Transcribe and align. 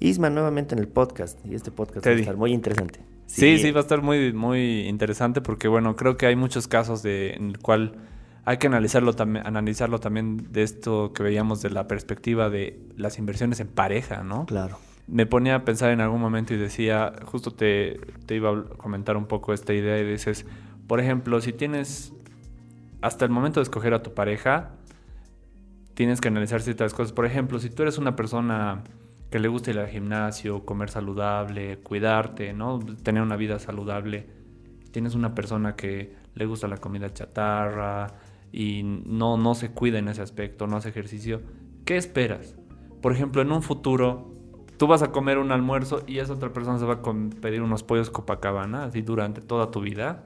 Isma 0.00 0.30
nuevamente 0.30 0.74
en 0.74 0.78
el 0.80 0.88
podcast. 0.88 1.44
Y 1.46 1.54
este 1.54 1.70
podcast 1.70 2.06
va 2.06 2.10
a 2.10 2.14
estar 2.14 2.36
muy 2.36 2.52
interesante. 2.52 3.00
Sí. 3.26 3.58
sí, 3.58 3.70
va 3.72 3.80
a 3.80 3.82
estar 3.82 4.00
muy, 4.00 4.32
muy 4.32 4.88
interesante 4.88 5.40
porque, 5.40 5.68
bueno, 5.68 5.96
creo 5.96 6.16
que 6.16 6.26
hay 6.26 6.36
muchos 6.36 6.66
casos 6.66 7.02
de, 7.02 7.32
en 7.34 7.50
el 7.50 7.58
cual 7.58 7.96
hay 8.44 8.56
que 8.56 8.66
analizarlo, 8.66 9.14
analizarlo 9.44 10.00
también 10.00 10.50
de 10.50 10.62
esto 10.62 11.12
que 11.12 11.22
veíamos 11.22 11.60
de 11.60 11.68
la 11.68 11.86
perspectiva 11.86 12.48
de 12.48 12.80
las 12.96 13.18
inversiones 13.18 13.60
en 13.60 13.68
pareja, 13.68 14.22
¿no? 14.22 14.46
Claro. 14.46 14.78
Me 15.06 15.26
ponía 15.26 15.56
a 15.56 15.64
pensar 15.64 15.90
en 15.90 16.00
algún 16.00 16.20
momento 16.20 16.54
y 16.54 16.56
decía, 16.56 17.12
justo 17.26 17.50
te, 17.50 18.00
te 18.24 18.36
iba 18.36 18.50
a 18.50 18.62
comentar 18.78 19.18
un 19.18 19.26
poco 19.26 19.52
esta 19.52 19.74
idea 19.74 19.98
y 19.98 20.04
dices, 20.06 20.46
por 20.86 21.00
ejemplo, 21.00 21.40
si 21.42 21.52
tienes 21.52 22.14
hasta 23.02 23.26
el 23.26 23.30
momento 23.30 23.60
de 23.60 23.64
escoger 23.64 23.92
a 23.92 24.02
tu 24.02 24.14
pareja, 24.14 24.70
tienes 25.92 26.20
que 26.20 26.28
analizar 26.28 26.62
ciertas 26.62 26.94
cosas. 26.94 27.12
Por 27.12 27.26
ejemplo, 27.26 27.58
si 27.58 27.68
tú 27.68 27.82
eres 27.82 27.98
una 27.98 28.16
persona 28.16 28.82
que 29.30 29.38
le 29.38 29.48
gusta 29.48 29.70
ir 29.70 29.78
al 29.78 29.88
gimnasio, 29.88 30.64
comer 30.64 30.90
saludable, 30.90 31.78
cuidarte, 31.78 32.52
¿no? 32.52 32.78
Tener 32.78 33.22
una 33.22 33.36
vida 33.36 33.58
saludable. 33.58 34.26
Tienes 34.90 35.14
una 35.14 35.34
persona 35.34 35.76
que 35.76 36.16
le 36.34 36.46
gusta 36.46 36.66
la 36.68 36.78
comida 36.78 37.12
chatarra 37.12 38.06
y 38.52 38.82
no, 38.84 39.36
no 39.36 39.54
se 39.54 39.70
cuida 39.70 39.98
en 39.98 40.08
ese 40.08 40.22
aspecto, 40.22 40.66
no 40.66 40.76
hace 40.76 40.88
ejercicio. 40.88 41.42
¿Qué 41.84 41.96
esperas? 41.96 42.56
Por 43.02 43.12
ejemplo, 43.12 43.42
en 43.42 43.52
un 43.52 43.62
futuro, 43.62 44.32
tú 44.78 44.86
vas 44.86 45.02
a 45.02 45.12
comer 45.12 45.38
un 45.38 45.52
almuerzo 45.52 46.02
y 46.06 46.18
esa 46.18 46.32
otra 46.32 46.52
persona 46.52 46.78
se 46.78 46.86
va 46.86 46.94
a 46.94 47.02
pedir 47.40 47.62
unos 47.62 47.82
pollos 47.82 48.10
Copacabana, 48.10 48.84
así 48.84 49.02
durante 49.02 49.40
toda 49.40 49.70
tu 49.70 49.80
vida. 49.80 50.24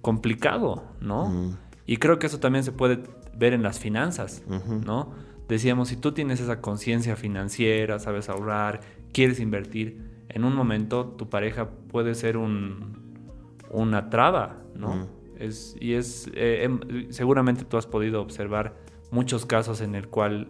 Complicado, 0.00 0.82
¿no? 1.00 1.56
Y 1.86 1.98
creo 1.98 2.18
que 2.18 2.26
eso 2.26 2.40
también 2.40 2.64
se 2.64 2.72
puede 2.72 3.04
ver 3.36 3.52
en 3.52 3.62
las 3.62 3.78
finanzas, 3.78 4.42
¿no? 4.84 5.12
Decíamos, 5.52 5.88
si 5.88 5.96
tú 5.96 6.12
tienes 6.12 6.40
esa 6.40 6.62
conciencia 6.62 7.14
financiera, 7.14 7.98
sabes 7.98 8.30
ahorrar, 8.30 8.80
quieres 9.12 9.38
invertir, 9.38 10.24
en 10.30 10.44
un 10.44 10.54
momento 10.54 11.08
tu 11.08 11.28
pareja 11.28 11.68
puede 11.68 12.14
ser 12.14 12.38
un, 12.38 13.20
una 13.70 14.08
traba, 14.08 14.62
¿no? 14.74 15.08
Es, 15.38 15.76
y 15.78 15.92
es, 15.92 16.30
eh, 16.32 16.64
em, 16.64 17.10
seguramente 17.10 17.66
tú 17.66 17.76
has 17.76 17.86
podido 17.86 18.22
observar 18.22 18.76
muchos 19.10 19.44
casos 19.44 19.82
en 19.82 19.94
el 19.94 20.08
cual 20.08 20.48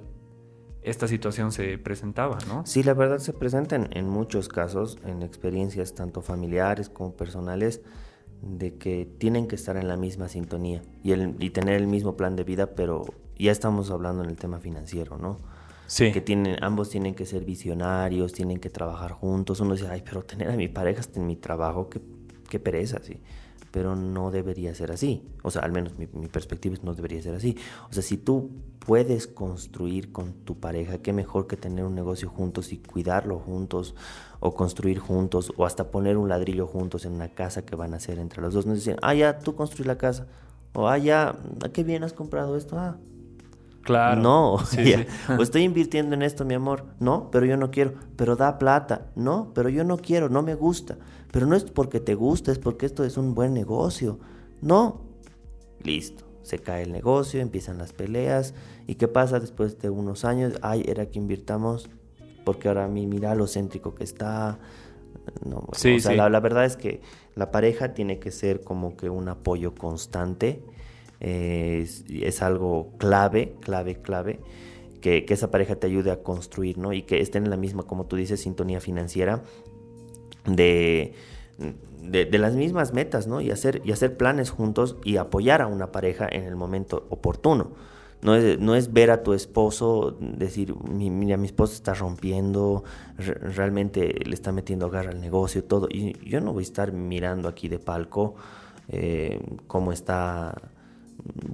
esta 0.82 1.08
situación 1.08 1.50
se 1.50 1.78
presentaba, 1.78 2.38
¿no? 2.46 2.64
Sí, 2.64 2.84
la 2.84 2.94
verdad 2.94 3.18
se 3.18 3.32
presenta 3.32 3.74
en, 3.74 4.08
muchos 4.08 4.48
casos, 4.48 4.98
en 5.04 5.22
experiencias 5.22 5.96
tanto 5.96 6.22
familiares 6.22 6.88
como 6.88 7.16
personales, 7.16 7.82
de 8.42 8.74
que 8.76 9.08
tienen 9.18 9.46
que 9.46 9.54
estar 9.54 9.76
en 9.76 9.88
la 9.88 9.96
misma 9.96 10.28
sintonía 10.28 10.82
y, 11.02 11.12
el, 11.12 11.36
y 11.38 11.50
tener 11.50 11.80
el 11.80 11.86
mismo 11.86 12.16
plan 12.16 12.36
de 12.36 12.44
vida, 12.44 12.74
pero 12.74 13.04
ya 13.38 13.52
estamos 13.52 13.90
hablando 13.90 14.22
en 14.22 14.30
el 14.30 14.36
tema 14.36 14.58
financiero, 14.58 15.16
¿no? 15.16 15.38
Sí. 15.86 16.10
Que 16.12 16.20
tienen, 16.20 16.62
ambos 16.62 16.90
tienen 16.90 17.14
que 17.14 17.26
ser 17.26 17.44
visionarios, 17.44 18.32
tienen 18.32 18.58
que 18.58 18.70
trabajar 18.70 19.12
juntos. 19.12 19.60
Uno 19.60 19.74
dice, 19.74 19.88
ay, 19.88 20.02
pero 20.04 20.22
tener 20.22 20.50
a 20.50 20.56
mi 20.56 20.68
pareja 20.68 21.02
en 21.14 21.26
mi 21.26 21.36
trabajo, 21.36 21.88
qué, 21.88 22.00
qué 22.48 22.58
pereza, 22.58 23.00
sí. 23.02 23.20
Pero 23.72 23.96
no 23.96 24.30
debería 24.30 24.74
ser 24.74 24.92
así. 24.92 25.26
O 25.42 25.50
sea, 25.50 25.62
al 25.62 25.72
menos 25.72 25.98
mi, 25.98 26.06
mi, 26.12 26.28
perspectiva 26.28 26.74
es 26.74 26.84
no 26.84 26.94
debería 26.94 27.20
ser 27.20 27.34
así. 27.34 27.56
O 27.90 27.92
sea, 27.92 28.02
si 28.02 28.16
tú 28.16 28.50
puedes 28.78 29.26
construir 29.26 30.12
con 30.12 30.32
tu 30.32 30.60
pareja, 30.60 30.98
qué 30.98 31.12
mejor 31.12 31.48
que 31.48 31.56
tener 31.56 31.84
un 31.84 31.96
negocio 31.96 32.28
juntos 32.28 32.72
y 32.72 32.78
cuidarlo 32.78 33.38
juntos, 33.40 33.96
o 34.38 34.54
construir 34.54 34.98
juntos, 34.98 35.52
o 35.56 35.66
hasta 35.66 35.90
poner 35.90 36.16
un 36.16 36.28
ladrillo 36.28 36.66
juntos 36.66 37.04
en 37.04 37.14
una 37.14 37.28
casa 37.28 37.64
que 37.64 37.74
van 37.74 37.94
a 37.94 37.96
hacer 37.96 38.18
entre 38.18 38.40
los 38.42 38.54
dos. 38.54 38.66
No 38.66 38.74
dicen, 38.74 38.96
ah, 39.02 39.14
ya, 39.14 39.38
tú 39.38 39.56
construir 39.56 39.86
la 39.86 39.98
casa. 39.98 40.26
O, 40.74 40.88
ah, 40.88 40.98
ya, 40.98 41.36
qué 41.72 41.82
bien 41.82 42.04
has 42.04 42.12
comprado 42.12 42.56
esto. 42.56 42.78
Ah, 42.78 42.98
Claro. 43.82 44.20
No, 44.20 44.54
o 45.38 45.42
estoy 45.42 45.62
invirtiendo 45.62 46.14
en 46.14 46.22
esto, 46.22 46.44
mi 46.44 46.54
amor. 46.54 46.84
No, 47.00 47.30
pero 47.30 47.46
yo 47.46 47.56
no 47.56 47.70
quiero. 47.70 47.94
Pero 48.16 48.36
da 48.36 48.58
plata. 48.58 49.06
No, 49.16 49.50
pero 49.54 49.68
yo 49.68 49.84
no 49.84 49.96
quiero, 49.96 50.28
no 50.28 50.42
me 50.42 50.54
gusta. 50.54 50.96
Pero 51.32 51.46
no 51.46 51.56
es 51.56 51.64
porque 51.64 51.98
te 51.98 52.14
gusta, 52.14 52.52
es 52.52 52.60
porque 52.60 52.86
esto 52.86 53.02
es 53.02 53.16
un 53.16 53.34
buen 53.34 53.52
negocio. 53.52 54.20
No. 54.60 55.00
Listo. 55.82 56.24
Se 56.42 56.60
cae 56.60 56.84
el 56.84 56.92
negocio, 56.92 57.40
empiezan 57.40 57.78
las 57.78 57.92
peleas. 57.92 58.54
¿Y 58.86 58.94
qué 58.94 59.08
pasa 59.08 59.40
después 59.40 59.80
de 59.80 59.90
unos 59.90 60.24
años? 60.24 60.54
Ay, 60.62 60.84
era 60.86 61.06
que 61.06 61.18
invirtamos 61.18 61.90
porque 62.44 62.68
ahora 62.68 62.84
a 62.84 62.88
mí 62.88 63.06
mira 63.06 63.34
lo 63.34 63.48
céntrico 63.48 63.94
que 63.94 64.04
está. 64.04 64.60
No, 65.44 65.64
o 65.68 65.74
sea, 65.74 66.14
la, 66.14 66.28
la 66.28 66.40
verdad 66.40 66.64
es 66.64 66.76
que 66.76 67.00
la 67.34 67.50
pareja 67.50 67.94
tiene 67.94 68.18
que 68.18 68.30
ser 68.30 68.62
como 68.62 68.96
que 68.96 69.08
un 69.08 69.28
apoyo 69.28 69.74
constante 69.74 70.62
es, 71.22 72.42
algo 72.42 72.92
clave, 72.98 73.54
clave, 73.60 74.02
clave, 74.02 74.40
que, 75.00 75.24
esa 75.28 75.50
pareja 75.50 75.76
te 75.76 75.86
ayude 75.86 76.10
a 76.10 76.22
construir, 76.22 76.78
¿no? 76.78 76.92
Y 76.92 77.02
que 77.02 77.20
estén 77.20 77.44
en 77.44 77.50
la 77.50 77.56
misma, 77.56 77.84
como 77.84 78.06
tú 78.06 78.16
dices, 78.16 78.40
sintonía 78.40 78.80
financiera 78.80 79.42
de, 80.44 81.14
de, 82.02 82.38
las 82.38 82.54
mismas 82.54 82.92
metas, 82.92 83.26
¿no? 83.26 83.40
Y 83.40 83.50
hacer, 83.50 83.82
y 83.84 83.92
hacer 83.92 84.16
planes 84.16 84.50
juntos 84.50 84.96
y 85.04 85.16
apoyar 85.16 85.62
a 85.62 85.66
una 85.66 85.92
pareja 85.92 86.28
en 86.30 86.44
el 86.44 86.56
momento 86.56 87.06
oportuno. 87.10 87.70
No 88.22 88.36
es, 88.36 88.60
no 88.60 88.76
es 88.76 88.92
ver 88.92 89.10
a 89.10 89.24
tu 89.24 89.32
esposo, 89.32 90.16
decir, 90.20 90.76
mira, 90.76 91.36
mi 91.36 91.46
esposo 91.46 91.74
está 91.74 91.92
rompiendo, 91.92 92.84
realmente 93.18 94.14
le 94.24 94.34
está 94.34 94.52
metiendo 94.52 94.90
garra 94.90 95.10
al 95.10 95.20
negocio, 95.20 95.64
todo. 95.64 95.88
Y 95.90 96.16
yo 96.28 96.40
no 96.40 96.52
voy 96.52 96.62
a 96.62 96.66
estar 96.66 96.92
mirando 96.92 97.48
aquí 97.48 97.68
de 97.68 97.80
palco 97.80 98.36
eh, 98.88 99.40
cómo 99.66 99.92
está 99.92 100.54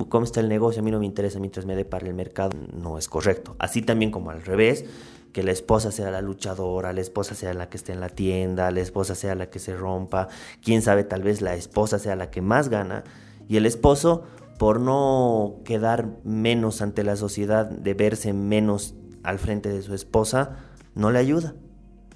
cómo 0.09 0.25
está 0.25 0.41
el 0.41 0.49
negocio, 0.49 0.81
a 0.81 0.85
mí 0.85 0.91
no 0.91 0.99
me 0.99 1.07
interesa 1.07 1.39
mientras 1.41 1.67
me 1.67 1.77
dé 1.77 1.85
para 1.85 2.07
el 2.07 2.15
mercado, 2.15 2.57
no 2.73 2.99
es 2.99 3.09
correcto. 3.09 3.55
Así 3.59 3.83
también 3.83 4.11
como 4.11 4.31
al 4.31 4.43
revés, 4.43 4.87
que 5.33 5.43
la 5.43 5.53
esposa 5.53 5.93
sea 5.93 6.11
la 6.11 6.21
luchadora, 6.23 6.93
la 6.93 7.01
esposa 7.01 7.35
sea 7.35 7.55
la 7.55 7.69
que 7.69 7.77
esté 7.77 7.93
en 7.93 8.01
la 8.01 8.09
tienda, 8.09 8.71
la 8.71 8.81
esposa 8.81 9.15
sea 9.15 9.35
la 9.35 9.51
que 9.51 9.59
se 9.59 9.77
rompa, 9.77 10.29
quién 10.63 10.83
sabe, 10.83 11.05
tal 11.05 11.23
vez 11.23 11.43
la 11.43 11.55
esposa 11.55 11.99
sea 11.99 12.17
la 12.17 12.31
que 12.31 12.43
más 12.43 12.69
gana 12.69 13.05
y 13.49 13.57
el 13.57 13.67
esposo, 13.67 14.25
por 14.59 14.81
no 14.81 15.61
quedar 15.65 16.09
menos 16.25 16.83
ante 16.83 17.05
la 17.05 17.17
sociedad, 17.17 17.67
de 17.67 17.95
verse 17.95 18.33
menos 18.33 18.95
al 19.23 19.39
frente 19.39 19.69
de 19.69 19.83
su 19.83 19.95
esposa, 19.95 20.57
no 20.95 21.11
le 21.11 21.19
ayuda. 21.19 21.55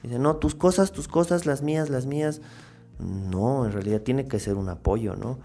Dice, 0.02 0.18
no, 0.18 0.36
tus 0.36 0.54
cosas, 0.54 0.92
tus 0.92 1.06
cosas, 1.08 1.46
las 1.46 1.62
mías, 1.62 1.88
las 1.88 2.06
mías. 2.06 2.40
No, 2.98 3.64
en 3.64 3.72
realidad 3.72 4.02
tiene 4.02 4.26
que 4.26 4.40
ser 4.40 4.56
un 4.56 4.68
apoyo, 4.68 5.14
¿no? 5.14 5.38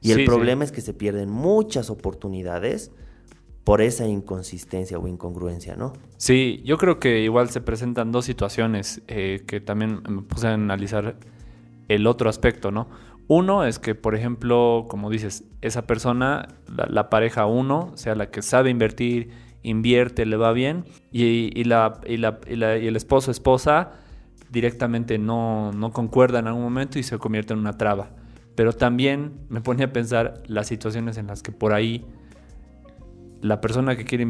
Y 0.00 0.12
el 0.12 0.24
problema 0.24 0.64
es 0.64 0.72
que 0.72 0.80
se 0.80 0.94
pierden 0.94 1.30
muchas 1.30 1.90
oportunidades 1.90 2.90
por 3.64 3.80
esa 3.80 4.06
inconsistencia 4.06 4.98
o 4.98 5.08
incongruencia, 5.08 5.74
¿no? 5.74 5.94
Sí, 6.18 6.60
yo 6.64 6.76
creo 6.76 7.00
que 7.00 7.20
igual 7.22 7.48
se 7.48 7.62
presentan 7.62 8.12
dos 8.12 8.26
situaciones 8.26 9.02
eh, 9.08 9.42
que 9.46 9.60
también 9.60 10.02
me 10.06 10.22
puse 10.22 10.48
a 10.48 10.54
analizar 10.54 11.16
el 11.88 12.06
otro 12.06 12.28
aspecto, 12.28 12.70
¿no? 12.70 12.88
Uno 13.26 13.64
es 13.64 13.78
que, 13.78 13.94
por 13.94 14.14
ejemplo, 14.14 14.84
como 14.88 15.08
dices, 15.08 15.44
esa 15.62 15.86
persona, 15.86 16.48
la, 16.66 17.08
pareja 17.08 17.46
uno, 17.46 17.92
sea 17.94 18.14
la 18.14 18.30
que 18.30 18.42
sabe 18.42 18.68
invertir, 18.68 19.30
invierte, 19.62 20.26
le 20.26 20.36
va 20.36 20.52
bien, 20.52 20.84
y, 21.10 21.64
la, 21.64 22.00
y, 22.06 22.18
la, 22.18 22.38
y, 22.46 22.86
el 22.86 22.96
esposo 22.96 23.30
esposa 23.30 23.92
directamente 24.50 25.16
no, 25.16 25.72
no 25.72 25.90
concuerda 25.90 26.38
en 26.38 26.48
algún 26.48 26.64
momento 26.64 26.98
y 26.98 27.02
se 27.02 27.16
convierte 27.16 27.54
en 27.54 27.60
una 27.60 27.78
traba. 27.78 28.10
Pero 28.56 28.74
también 28.74 29.32
me 29.48 29.62
pone 29.62 29.84
a 29.84 29.92
pensar 29.92 30.42
las 30.46 30.66
situaciones 30.66 31.16
en 31.16 31.26
las 31.26 31.42
que 31.42 31.50
por 31.50 31.72
ahí 31.72 32.04
la 33.44 33.60
persona 33.60 33.94
que 33.94 34.04
quiere 34.04 34.26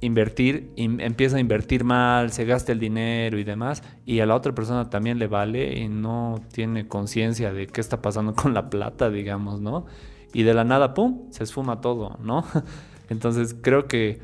invertir 0.00 0.72
empieza 0.76 1.36
a 1.36 1.40
invertir 1.40 1.84
mal, 1.84 2.32
se 2.32 2.44
gasta 2.44 2.72
el 2.72 2.80
dinero 2.80 3.38
y 3.38 3.44
demás, 3.44 3.84
y 4.04 4.18
a 4.18 4.26
la 4.26 4.34
otra 4.34 4.52
persona 4.52 4.90
también 4.90 5.20
le 5.20 5.28
vale 5.28 5.78
y 5.78 5.88
no 5.88 6.40
tiene 6.52 6.88
conciencia 6.88 7.52
de 7.52 7.68
qué 7.68 7.80
está 7.80 8.02
pasando 8.02 8.34
con 8.34 8.52
la 8.52 8.68
plata, 8.68 9.10
digamos, 9.10 9.60
¿no? 9.60 9.86
Y 10.32 10.42
de 10.42 10.54
la 10.54 10.64
nada, 10.64 10.92
¡pum!, 10.92 11.30
se 11.30 11.44
esfuma 11.44 11.80
todo, 11.80 12.18
¿no? 12.20 12.44
Entonces 13.10 13.54
creo 13.62 13.86
que 13.86 14.20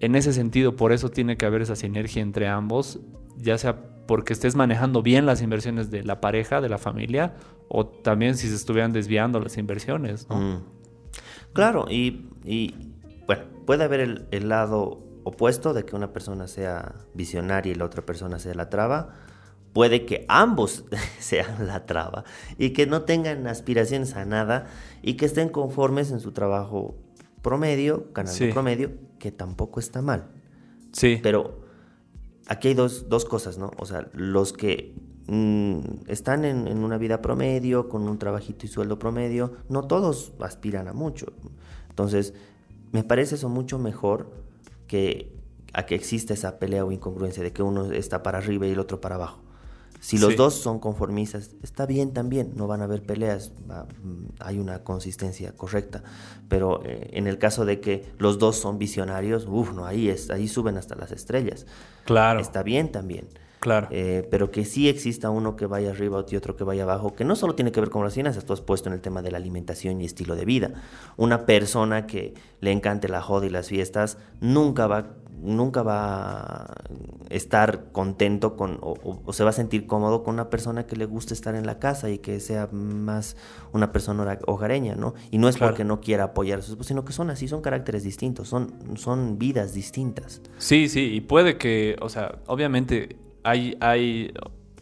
en 0.00 0.14
ese 0.14 0.34
sentido, 0.34 0.76
por 0.76 0.92
eso 0.92 1.08
tiene 1.08 1.38
que 1.38 1.46
haber 1.46 1.62
esa 1.62 1.74
sinergia 1.74 2.20
entre 2.20 2.48
ambos, 2.48 3.00
ya 3.38 3.56
sea 3.56 3.80
porque 4.06 4.34
estés 4.34 4.56
manejando 4.56 5.02
bien 5.02 5.24
las 5.24 5.40
inversiones 5.40 5.90
de 5.90 6.04
la 6.04 6.20
pareja, 6.20 6.60
de 6.60 6.68
la 6.68 6.76
familia, 6.76 7.34
o 7.68 7.86
también 7.86 8.36
si 8.36 8.46
se 8.46 8.54
estuvieran 8.54 8.92
desviando 8.92 9.40
las 9.40 9.56
inversiones, 9.56 10.28
¿no? 10.28 10.36
Mm. 10.36 10.78
Claro, 11.52 11.86
y, 11.90 12.26
bueno, 13.28 13.44
puede 13.66 13.84
haber 13.84 14.26
el, 14.30 14.48
lado 14.48 15.04
opuesto 15.22 15.74
de 15.74 15.84
que 15.84 15.94
una 15.94 16.14
persona 16.14 16.48
sea 16.48 16.94
visionaria 17.12 17.72
y 17.72 17.74
la 17.74 17.84
otra 17.84 18.04
persona 18.04 18.38
sea 18.38 18.54
la 18.54 18.70
traba. 18.70 19.10
Puede 19.74 20.06
que 20.06 20.24
ambos 20.28 20.86
sean 21.18 21.66
la 21.66 21.84
traba 21.84 22.24
y 22.56 22.70
que 22.70 22.86
no 22.86 23.02
tengan 23.02 23.46
aspiraciones 23.46 24.16
a 24.16 24.24
nada 24.24 24.66
y 25.02 25.14
que 25.18 25.26
estén 25.26 25.50
conformes 25.50 26.10
en 26.10 26.20
su 26.20 26.32
trabajo 26.32 26.96
promedio, 27.42 28.06
ganando 28.14 28.48
promedio, 28.50 28.92
que 29.18 29.30
tampoco 29.30 29.78
está 29.78 30.00
mal. 30.00 30.30
Sí. 30.92 31.20
Pero 31.22 31.60
aquí 32.46 32.68
hay 32.68 32.74
dos, 32.74 33.10
dos 33.10 33.26
cosas, 33.26 33.58
¿no? 33.58 33.72
O 33.76 33.84
sea, 33.84 34.08
los 34.14 34.54
que 34.54 34.94
mm, 35.26 35.80
están 36.06 36.46
en, 36.46 36.66
en, 36.66 36.78
una 36.78 36.96
vida 36.96 37.20
promedio, 37.20 37.90
con 37.90 38.08
un 38.08 38.18
trabajito 38.18 38.64
y 38.64 38.70
sueldo 38.70 38.98
promedio, 38.98 39.52
no 39.68 39.86
todos 39.86 40.32
aspiran 40.40 40.88
a 40.88 40.94
mucho. 40.94 41.26
Entonces, 41.90 42.32
me 42.92 43.04
parece 43.04 43.34
eso 43.36 43.48
mucho 43.48 43.78
mejor 43.78 44.30
que, 44.86 45.32
a 45.72 45.84
que 45.86 45.94
exista 45.94 46.34
esa 46.34 46.58
pelea 46.58 46.84
o 46.84 46.92
incongruencia 46.92 47.42
de 47.42 47.52
que 47.52 47.62
uno 47.62 47.92
está 47.92 48.22
para 48.22 48.38
arriba 48.38 48.66
y 48.66 48.70
el 48.70 48.78
otro 48.78 49.00
para 49.00 49.16
abajo. 49.16 49.40
Si 50.00 50.16
los 50.16 50.30
Sí. 50.30 50.36
dos 50.36 50.54
son 50.54 50.78
conformistas, 50.78 51.50
está 51.62 51.84
bien 51.84 52.12
también, 52.12 52.52
no 52.54 52.68
van 52.68 52.82
a 52.82 52.84
haber 52.84 53.02
peleas, 53.02 53.52
va- 53.68 53.84
mm, 54.02 54.26
hay 54.38 54.58
una 54.60 54.84
consistencia 54.84 55.50
correcta. 55.56 56.04
Pero 56.48 56.82
eh, 56.84 57.10
en 57.14 57.26
el 57.26 57.38
caso 57.38 57.64
de 57.64 57.80
que 57.80 58.06
los 58.18 58.38
dos 58.38 58.56
son 58.56 58.78
visionarios, 58.78 59.46
uff, 59.48 59.72
no, 59.72 59.86
ahí, 59.86 60.08
es, 60.08 60.30
ahí 60.30 60.46
suben 60.46 60.76
hasta 60.76 60.94
las 60.94 61.10
estrellas. 61.10 61.66
Claro, 62.04 62.38
Está 62.40 62.62
bien 62.62 62.92
también. 62.92 63.26
Claro. 63.60 63.88
Eh, 63.90 64.26
pero 64.30 64.50
que 64.50 64.64
sí 64.64 64.88
exista 64.88 65.30
uno 65.30 65.56
que 65.56 65.66
vaya 65.66 65.90
arriba 65.90 66.24
y 66.28 66.36
otro 66.36 66.56
que 66.56 66.64
vaya 66.64 66.82
abajo, 66.84 67.14
que 67.14 67.24
no 67.24 67.36
solo 67.36 67.54
tiene 67.54 67.72
que 67.72 67.80
ver 67.80 67.90
con 67.90 68.04
las 68.04 68.14
finanzas, 68.14 68.44
tú 68.44 68.52
has 68.52 68.60
puesto 68.60 68.88
en 68.88 68.94
el 68.94 69.00
tema 69.00 69.22
de 69.22 69.30
la 69.30 69.38
alimentación 69.38 70.00
y 70.00 70.04
estilo 70.04 70.36
de 70.36 70.44
vida. 70.44 70.70
Una 71.16 71.46
persona 71.46 72.06
que 72.06 72.34
le 72.60 72.72
encante 72.72 73.08
la 73.08 73.20
joda 73.22 73.46
y 73.46 73.50
las 73.50 73.68
fiestas 73.68 74.18
nunca 74.40 74.86
va, 74.86 75.14
nunca 75.40 75.82
va 75.82 76.62
a 76.64 76.74
estar 77.30 77.92
contento 77.92 78.56
con, 78.56 78.78
o, 78.80 78.94
o- 79.02 79.22
o 79.24 79.32
se 79.32 79.44
va 79.44 79.50
a 79.50 79.52
sentir 79.52 79.86
cómodo 79.86 80.22
con 80.24 80.34
una 80.34 80.50
persona 80.50 80.86
que 80.86 80.96
le 80.96 81.04
guste 81.04 81.34
estar 81.34 81.54
en 81.54 81.66
la 81.66 81.78
casa 81.78 82.10
y 82.10 82.18
que 82.18 82.40
sea 82.40 82.68
más 82.72 83.36
una 83.72 83.92
persona 83.92 84.38
hogareña, 84.46 84.94
¿no? 84.96 85.14
Y 85.30 85.38
no 85.38 85.48
es 85.48 85.56
Claro. 85.56 85.72
porque 85.72 85.84
no 85.84 86.00
quiera 86.00 86.24
apoyar 86.24 86.58
a 86.60 86.62
su 86.62 86.72
esposo, 86.72 86.88
sino 86.88 87.04
que 87.04 87.12
son 87.12 87.30
así, 87.30 87.46
son 87.48 87.60
caracteres 87.60 88.02
distintos, 88.02 88.48
son, 88.48 88.72
son 88.96 89.38
vidas 89.38 89.74
distintas. 89.74 90.40
Sí, 90.58 90.88
sí, 90.88 91.12
y 91.14 91.20
puede 91.20 91.58
que, 91.58 91.96
o 92.00 92.08
sea, 92.08 92.38
obviamente 92.46 93.16
hay, 93.48 93.76
hay, 93.80 94.32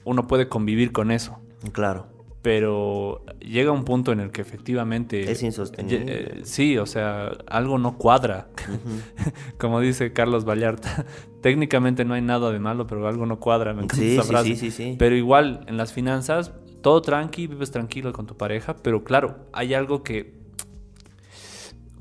uno 0.04 0.26
puede 0.26 0.48
convivir 0.48 0.92
con 0.92 1.10
eso, 1.10 1.38
Claro. 1.72 2.06
pero 2.42 3.24
llega 3.40 3.72
un 3.72 3.84
punto 3.84 4.12
en 4.12 4.20
el 4.20 4.30
que 4.30 4.40
efectivamente... 4.42 5.30
Es 5.30 5.42
insostenible. 5.42 6.04
Eh, 6.06 6.40
sí, 6.44 6.78
o 6.78 6.86
sea, 6.86 7.28
algo 7.48 7.78
no 7.78 7.96
cuadra. 7.98 8.48
Como 9.58 9.80
dice 9.80 10.12
Carlos 10.12 10.44
Vallarta, 10.44 11.04
técnicamente 11.42 12.04
no 12.04 12.14
hay 12.14 12.22
nada 12.22 12.50
de 12.52 12.58
malo, 12.58 12.86
pero 12.86 13.06
algo 13.08 13.26
no 13.26 13.38
cuadra. 13.40 13.72
Me 13.74 13.82
encanta 13.84 13.96
Sí, 14.04 14.12
esa 14.14 14.22
sí, 14.22 14.28
frase. 14.28 14.48
sí, 14.50 14.56
sí, 14.56 14.70
sí. 14.70 14.96
Pero 14.98 15.16
igual, 15.16 15.64
en 15.66 15.76
las 15.76 15.92
finanzas, 15.92 16.52
todo 16.82 17.02
tranqui, 17.02 17.46
vives 17.48 17.70
tranquilo 17.72 18.12
con 18.12 18.26
tu 18.26 18.36
pareja, 18.36 18.76
pero 18.76 19.02
claro, 19.02 19.38
hay 19.52 19.74
algo 19.74 20.02
que 20.04 20.35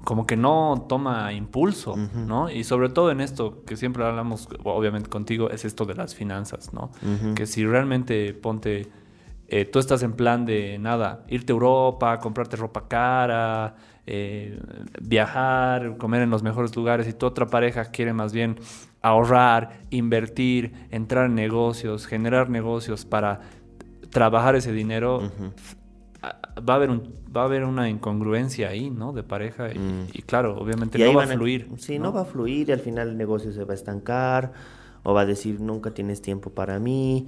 como 0.06 0.26
que 0.26 0.38
no 0.38 0.86
toma 0.88 1.34
impulso. 1.34 1.96
¿no? 2.28 2.50
Y 2.50 2.64
sobre 2.64 2.88
todo 2.90 3.12
en 3.12 3.20
esto 3.20 3.64
que 3.66 3.76
siempre 3.76 4.06
hablamos, 4.06 4.48
obviamente 4.64 5.10
contigo, 5.10 5.50
es 5.50 5.66
esto 5.66 5.84
de 5.86 5.96
las 5.96 6.16
finanzas, 6.16 6.72
¿no? 6.74 6.92
Que 7.36 7.46
si 7.46 7.66
realmente 7.66 8.34
ponte, 8.34 8.88
eh, 9.50 9.66
tú 9.66 9.80
estás 9.80 10.02
en 10.04 10.14
plan 10.14 10.46
de 10.46 10.78
nada, 10.80 11.26
irte 11.28 11.52
a 11.52 11.56
Europa, 11.56 12.20
comprarte 12.20 12.56
ropa 12.56 12.88
cara, 12.88 13.76
eh, 14.08 14.60
viajar, 15.02 15.98
comer 15.98 16.22
en 16.22 16.30
los 16.30 16.44
mejores 16.44 16.76
lugares 16.76 17.08
y 17.08 17.14
tu 17.14 17.26
otra 17.26 17.48
pareja 17.48 17.86
quiere 17.86 18.14
más 18.14 18.32
bien 18.34 18.58
ahorrar, 19.02 19.82
invertir, 19.90 20.74
entrar 20.92 21.26
en 21.26 21.36
negocios, 21.36 22.06
generar 22.08 22.50
negocios 22.50 23.06
para 23.06 23.42
trabajar 24.10 24.56
ese 24.56 24.72
dinero, 24.72 25.22
a- 25.22 25.76
va 26.68 26.74
a 26.74 26.76
haber 26.78 26.90
un, 26.90 27.14
va 27.36 27.42
a 27.42 27.46
haber 27.46 27.64
una 27.64 27.90
incongruencia 27.90 28.70
ahí, 28.70 28.90
¿no? 28.90 29.14
De 29.14 29.24
pareja 29.24 29.72
y, 29.74 29.78
Mm. 29.80 30.08
y 30.14 30.22
claro, 30.22 30.58
obviamente 30.58 30.98
Y 31.00 31.04
no 31.04 31.14
va 31.14 31.24
a 31.24 31.28
fluir. 31.28 31.70
Sí, 31.78 32.00
¿no? 32.00 32.14
va 32.14 32.22
a 32.22 32.26
fluir 32.26 32.70
y 32.70 32.72
al 32.72 32.80
final 32.80 33.10
el 33.10 33.18
negocio 33.18 33.52
se 33.52 33.64
va 33.64 33.74
a 33.74 33.76
estancar 33.76 34.54
o 35.04 35.14
va 35.14 35.22
a 35.22 35.26
decir 35.26 35.60
nunca 35.62 35.92
tienes 35.92 36.22
tiempo 36.22 36.50
para 36.50 36.80
mí, 36.80 37.28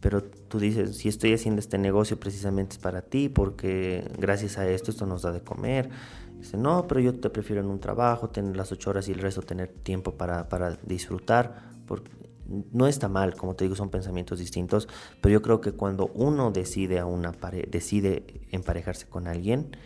pero 0.00 0.22
tú 0.22 0.58
dices, 0.58 0.96
si 0.96 1.08
estoy 1.08 1.32
haciendo 1.32 1.60
este 1.60 1.78
negocio 1.78 2.18
precisamente 2.18 2.72
es 2.74 2.78
para 2.78 3.02
ti 3.02 3.28
porque 3.28 4.04
gracias 4.18 4.58
a 4.58 4.68
esto 4.68 4.90
esto 4.90 5.06
nos 5.06 5.22
da 5.22 5.32
de 5.32 5.40
comer. 5.42 5.90
Dice, 6.38 6.56
no, 6.56 6.88
pero 6.88 7.00
yo 7.00 7.14
te 7.14 7.30
prefiero 7.30 7.62
en 7.62 7.68
un 7.68 7.78
trabajo, 7.78 8.28
tener 8.30 8.56
las 8.56 8.72
ocho 8.72 8.90
horas 8.90 9.08
y 9.08 9.12
el 9.12 9.20
resto 9.20 9.42
tener 9.42 9.68
tiempo 9.68 10.14
para, 10.14 10.48
para 10.48 10.76
disfrutar. 10.84 11.70
Porque 11.86 12.10
no 12.72 12.86
está 12.86 13.08
mal, 13.08 13.34
como 13.34 13.54
te 13.56 13.64
digo, 13.64 13.74
son 13.76 13.90
pensamientos 13.90 14.38
distintos, 14.38 14.88
pero 15.20 15.32
yo 15.32 15.42
creo 15.42 15.60
que 15.60 15.72
cuando 15.72 16.06
uno 16.14 16.50
decide 16.50 16.98
a 16.98 17.06
una 17.06 17.32
pare- 17.32 17.66
decide 17.70 18.42
emparejarse 18.50 19.06
con 19.08 19.26
alguien, 19.26 19.76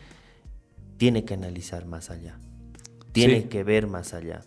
tiene 0.96 1.24
que 1.24 1.34
analizar 1.34 1.86
más 1.86 2.10
allá. 2.10 2.38
Tiene 3.12 3.42
Sí. 3.42 3.48
que 3.48 3.64
ver 3.64 3.86
más 3.86 4.14
allá. 4.14 4.42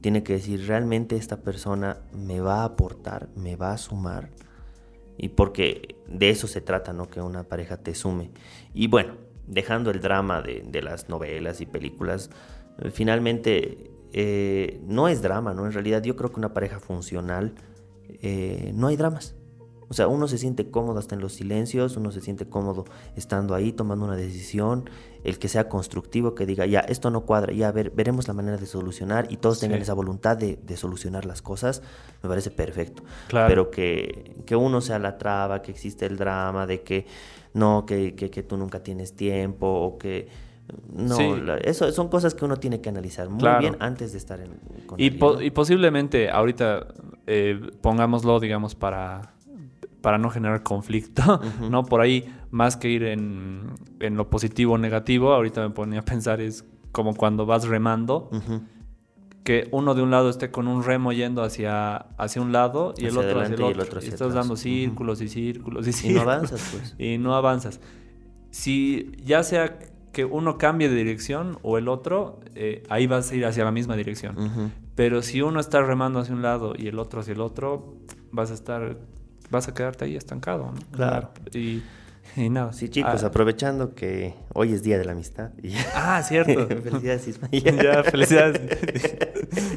Tiene 0.00 0.22
que 0.24 0.32
decir, 0.34 0.66
realmente 0.66 1.16
esta 1.16 1.42
persona 1.42 1.98
me 2.12 2.40
va 2.40 2.62
a 2.62 2.64
aportar, 2.64 3.28
me 3.36 3.54
va 3.56 3.72
a 3.72 3.78
sumar. 3.78 4.30
Y 5.16 5.28
porque 5.28 5.96
de 6.08 6.30
eso 6.30 6.48
se 6.48 6.60
trata, 6.60 6.92
¿no? 6.92 7.08
Que 7.08 7.20
una 7.20 7.44
pareja 7.44 7.76
te 7.76 7.94
sume. 7.94 8.30
Y 8.74 8.88
bueno, 8.88 9.14
dejando 9.46 9.90
el 9.90 10.00
drama 10.00 10.42
de, 10.42 10.62
de 10.66 10.82
las 10.82 11.08
novelas 11.08 11.60
y 11.60 11.66
películas, 11.66 12.30
eh, 12.80 12.90
finalmente 12.90 13.91
eh, 14.12 14.80
no 14.86 15.08
es 15.08 15.22
drama, 15.22 15.54
¿no? 15.54 15.66
En 15.66 15.72
realidad 15.72 16.02
yo 16.02 16.16
creo 16.16 16.30
que 16.30 16.38
una 16.38 16.52
pareja 16.52 16.78
funcional 16.78 17.54
eh, 18.20 18.72
no 18.74 18.88
hay 18.88 18.96
dramas. 18.96 19.34
O 19.88 19.94
sea, 19.94 20.08
uno 20.08 20.26
se 20.26 20.38
siente 20.38 20.70
cómodo 20.70 20.98
hasta 20.98 21.14
en 21.14 21.20
los 21.20 21.34
silencios, 21.34 21.98
uno 21.98 22.12
se 22.12 22.22
siente 22.22 22.48
cómodo 22.48 22.86
estando 23.14 23.54
ahí, 23.54 23.72
tomando 23.72 24.06
una 24.06 24.16
decisión, 24.16 24.88
el 25.22 25.38
que 25.38 25.48
sea 25.48 25.68
constructivo, 25.68 26.34
que 26.34 26.46
diga, 26.46 26.64
ya, 26.64 26.80
esto 26.80 27.10
no 27.10 27.26
cuadra, 27.26 27.52
ya, 27.52 27.68
a 27.68 27.72
ver, 27.72 27.90
veremos 27.90 28.26
la 28.26 28.32
manera 28.32 28.56
de 28.56 28.64
solucionar 28.64 29.26
y 29.30 29.36
todos 29.36 29.60
tengan 29.60 29.82
esa 29.82 29.92
voluntad 29.92 30.38
de, 30.38 30.58
de 30.62 30.76
solucionar 30.78 31.26
las 31.26 31.42
cosas, 31.42 31.82
me 32.22 32.28
parece 32.30 32.50
perfecto. 32.50 33.02
Claro. 33.28 33.48
Pero 33.48 33.70
que, 33.70 34.42
que 34.46 34.56
uno 34.56 34.80
sea 34.80 34.98
la 34.98 35.18
traba, 35.18 35.60
que 35.60 35.72
existe 35.72 36.06
el 36.06 36.16
drama, 36.16 36.66
de 36.66 36.82
que 36.82 37.04
no, 37.52 37.84
que, 37.84 38.14
que, 38.14 38.30
que 38.30 38.42
tú 38.42 38.56
nunca 38.56 38.82
tienes 38.82 39.14
tiempo 39.14 39.66
o 39.66 39.98
que... 39.98 40.51
No, 40.94 41.16
Sí. 41.16 41.28
la- 41.44 41.56
eso 41.58 41.90
son 41.92 42.08
cosas 42.08 42.34
que 42.34 42.44
uno 42.44 42.56
tiene 42.56 42.80
que 42.80 42.88
analizar 42.88 43.28
muy 43.28 43.40
Claro. 43.40 43.60
bien 43.60 43.76
antes 43.80 44.12
de 44.12 44.18
estar 44.18 44.40
en, 44.40 44.52
con 44.86 44.98
Y, 45.00 45.04
alguien, 45.04 45.18
po- 45.18 45.34
¿no? 45.34 45.42
y 45.42 45.50
posiblemente 45.50 46.30
ahorita 46.30 46.86
eh, 47.26 47.60
pongámoslo, 47.80 48.40
digamos, 48.40 48.74
para, 48.74 49.34
para 50.00 50.18
no 50.18 50.28
generar 50.30 50.62
conflicto. 50.62 51.40
¿no? 51.70 51.84
Por 51.84 52.00
ahí, 52.00 52.32
más 52.50 52.76
que 52.76 52.88
ir 52.88 53.04
en, 53.04 53.70
en 54.00 54.16
lo 54.16 54.28
positivo 54.30 54.74
o 54.74 54.78
negativo, 54.78 55.32
ahorita 55.32 55.62
me 55.62 55.70
ponía 55.74 56.00
a 56.00 56.04
pensar, 56.04 56.40
es 56.40 56.64
como 56.90 57.14
cuando 57.14 57.46
vas 57.46 57.66
remando, 57.66 58.28
que 59.44 59.68
uno 59.72 59.94
de 59.94 60.02
un 60.02 60.10
lado 60.10 60.28
esté 60.30 60.50
con 60.50 60.68
un 60.68 60.84
remo 60.84 61.12
yendo 61.12 61.42
hacia, 61.42 61.96
hacia 61.96 62.40
un 62.42 62.52
lado 62.52 62.94
y 62.96 63.06
el 63.06 63.16
otro 63.18 63.40
hacia 63.40 63.54
el 63.54 63.60
y 63.60 63.64
el 63.64 63.80
otro. 63.80 63.96
y 63.96 63.98
hacia 63.98 64.08
estás 64.10 64.20
atrás. 64.28 64.34
dando 64.34 64.56
círculos 64.56 65.20
y 65.20 65.28
círculos 65.28 65.86
y 65.86 65.90
Y 65.90 65.92
círculos. 65.92 66.24
no 66.24 66.30
avanzas, 66.30 66.68
pues. 66.72 66.94
y 66.98 67.18
no 67.18 67.34
avanzas. 67.34 67.80
Si 68.50 69.12
ya 69.24 69.42
sea 69.42 69.78
que 70.12 70.24
uno 70.24 70.58
cambie 70.58 70.88
de 70.88 70.94
dirección 70.96 71.58
o 71.62 71.78
el 71.78 71.88
otro, 71.88 72.40
eh, 72.54 72.82
ahí 72.88 73.06
vas 73.06 73.30
a 73.30 73.34
ir 73.34 73.46
hacia 73.46 73.64
la 73.64 73.72
misma 73.72 73.96
dirección. 73.96 74.72
Pero 74.94 75.22
si 75.22 75.40
uno 75.40 75.58
está 75.58 75.80
remando 75.82 76.18
hacia 76.20 76.34
un 76.34 76.42
lado 76.42 76.74
y 76.76 76.86
el 76.88 76.98
otro 76.98 77.20
hacia 77.20 77.32
el 77.32 77.40
otro, 77.40 77.96
vas 78.30 78.50
a 78.50 78.54
estar, 78.54 78.98
vas 79.50 79.68
a 79.68 79.74
quedarte 79.74 80.04
ahí 80.04 80.16
estancado, 80.16 80.72
¿no? 80.72 80.80
Claro. 80.94 81.30
Y, 81.54 81.82
y 82.36 82.50
nada. 82.50 82.72
Sí, 82.74 82.88
chicos, 82.90 83.22
Ah, 83.24 83.26
aprovechando 83.28 83.94
que 83.94 84.34
hoy 84.52 84.72
es 84.74 84.82
Día 84.82 84.98
de 84.98 85.04
la 85.06 85.12
Amistad. 85.12 85.50
y- 85.62 85.72
ah, 85.94 86.22
cierto. 86.22 86.66
felicidades, 86.82 87.28
Ismael. 87.28 87.62
ya, 87.82 88.02
felicidades. 88.04 88.60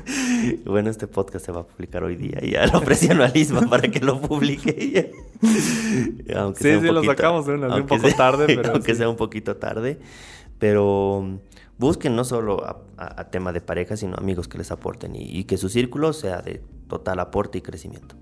bueno, 0.65 0.89
este 0.89 1.07
podcast 1.07 1.45
se 1.45 1.51
va 1.51 1.61
a 1.61 1.67
publicar 1.67 2.03
hoy 2.03 2.15
día 2.17 2.39
y 2.41 2.51
ya 2.51 2.67
lo 2.67 2.81
presiono 2.81 3.23
a 3.23 3.31
Isma 3.33 3.61
para 3.69 3.87
que 3.89 3.99
lo 3.99 4.19
publique. 4.21 5.13
aunque 6.35 6.63
Sí, 6.63 6.79
sí, 6.79 6.87
lo 6.91 7.03
sacamos 7.03 7.45
de 7.45 7.53
una- 7.55 7.67
de 7.67 7.81
un 7.81 7.87
poco 7.87 8.07
tarde, 8.15 8.45
pero 8.55 8.73
Aunque 8.73 8.93
sí. 8.93 8.97
sea 8.99 9.09
un 9.09 9.15
poquito 9.17 9.55
tarde. 9.57 9.99
Pero 10.59 11.39
busquen 11.77 12.15
no 12.15 12.23
solo 12.23 12.63
a, 12.65 12.81
a- 12.97 13.21
a 13.21 13.29
tema 13.29 13.51
de 13.51 13.61
pareja, 13.61 13.97
sino 13.97 14.15
amigos 14.17 14.47
que 14.47 14.57
les 14.57 14.71
aporten 14.71 15.15
y- 15.15 15.23
y 15.37 15.43
que 15.43 15.57
su 15.57 15.69
círculo 15.69 16.13
sea 16.13 16.41
de 16.41 16.61
total 16.87 17.19
aporte 17.19 17.57
y 17.57 17.61
crecimiento. 17.61 18.15